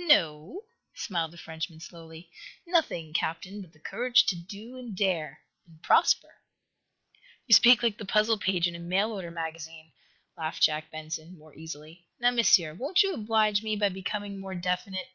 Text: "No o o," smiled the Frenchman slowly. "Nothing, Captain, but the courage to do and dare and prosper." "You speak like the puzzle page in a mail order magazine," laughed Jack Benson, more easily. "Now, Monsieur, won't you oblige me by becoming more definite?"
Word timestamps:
"No 0.00 0.26
o 0.28 0.60
o," 0.60 0.66
smiled 0.92 1.30
the 1.32 1.38
Frenchman 1.38 1.80
slowly. 1.80 2.30
"Nothing, 2.66 3.14
Captain, 3.14 3.62
but 3.62 3.72
the 3.72 3.78
courage 3.80 4.26
to 4.26 4.36
do 4.36 4.76
and 4.76 4.94
dare 4.94 5.40
and 5.66 5.82
prosper." 5.82 6.34
"You 7.46 7.54
speak 7.54 7.82
like 7.82 7.96
the 7.96 8.04
puzzle 8.04 8.36
page 8.36 8.68
in 8.68 8.74
a 8.74 8.78
mail 8.78 9.10
order 9.10 9.30
magazine," 9.30 9.92
laughed 10.36 10.62
Jack 10.62 10.90
Benson, 10.90 11.38
more 11.38 11.54
easily. 11.54 12.04
"Now, 12.18 12.30
Monsieur, 12.30 12.74
won't 12.74 13.02
you 13.02 13.14
oblige 13.14 13.62
me 13.62 13.74
by 13.74 13.88
becoming 13.88 14.38
more 14.38 14.54
definite?" 14.54 15.08